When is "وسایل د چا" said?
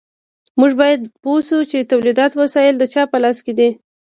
2.41-3.03